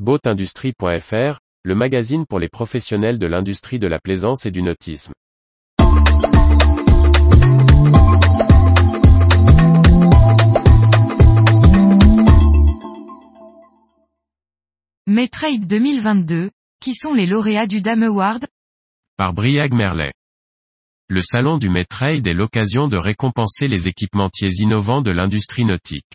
[0.00, 5.12] Boatindustrie.fr, le magazine pour les professionnels de l'industrie de la plaisance et du nautisme.
[15.06, 16.50] Metrade 2022,
[16.80, 18.48] qui sont les lauréats du Dame Award?
[19.16, 20.12] Par Briag Merlet.
[21.08, 26.14] Le salon du Metrade est l'occasion de récompenser les équipementiers innovants de l'industrie nautique.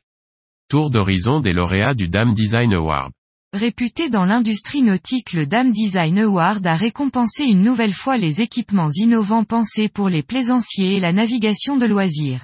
[0.67, 3.13] Tour d'horizon des lauréats du Dame Design Award.
[3.53, 8.91] Réputé dans l'industrie nautique le Dame Design Award a récompensé une nouvelle fois les équipements
[8.93, 12.43] innovants pensés pour les plaisanciers et la navigation de loisirs.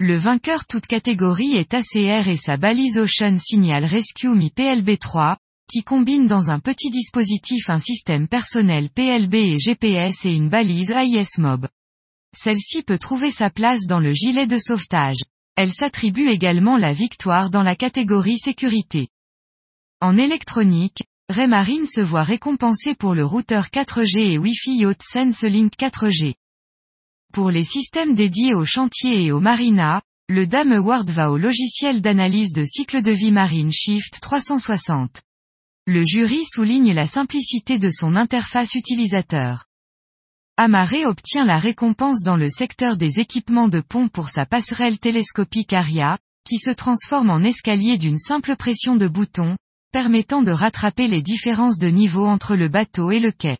[0.00, 5.36] Le vainqueur toute catégorie est ACR et sa balise Ocean Signal Rescue Mi PLB3,
[5.70, 10.90] qui combine dans un petit dispositif un système personnel PLB et GPS et une balise
[10.90, 11.68] AIS-MOB.
[12.34, 15.18] Celle-ci peut trouver sa place dans le gilet de sauvetage.
[15.54, 19.08] Elle s'attribue également la victoire dans la catégorie sécurité.
[20.00, 25.72] En électronique, Raymarine se voit récompensé pour le routeur 4G et Wi-Fi Yacht Sense Link
[25.76, 26.34] 4G.
[27.32, 32.00] Pour les systèmes dédiés aux chantiers et aux marinas, le Dame Award va au logiciel
[32.00, 35.20] d'analyse de cycle de vie marine Shift 360.
[35.88, 39.64] Le jury souligne la simplicité de son interface utilisateur.
[40.56, 45.72] Amaré obtient la récompense dans le secteur des équipements de pont pour sa passerelle télescopique
[45.72, 49.56] Aria, qui se transforme en escalier d'une simple pression de bouton,
[49.92, 53.58] permettant de rattraper les différences de niveau entre le bateau et le quai.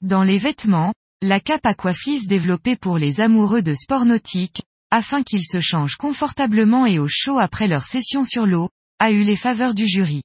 [0.00, 5.44] Dans les vêtements, la cape Aquafleece développée pour les amoureux de sport nautique, afin qu'ils
[5.44, 9.74] se changent confortablement et au chaud après leur session sur l'eau, a eu les faveurs
[9.74, 10.22] du jury.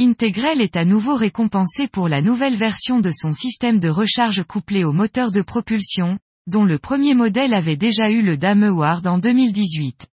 [0.00, 4.84] Integral est à nouveau récompensé pour la nouvelle version de son système de recharge couplé
[4.84, 9.18] au moteur de propulsion, dont le premier modèle avait déjà eu le Dame Award en
[9.18, 10.06] 2018.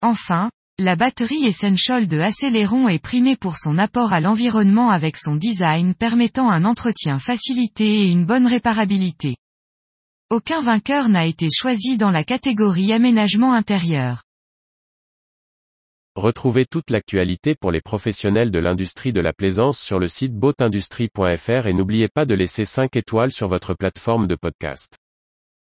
[0.00, 0.50] Enfin,
[0.82, 5.94] la batterie Essential de Acceleron est primée pour son apport à l'environnement avec son design
[5.94, 9.36] permettant un entretien facilité et une bonne réparabilité.
[10.28, 14.22] Aucun vainqueur n'a été choisi dans la catégorie aménagement intérieur.
[16.16, 21.66] Retrouvez toute l'actualité pour les professionnels de l'industrie de la plaisance sur le site boatindustrie.fr
[21.66, 24.98] et n'oubliez pas de laisser 5 étoiles sur votre plateforme de podcast.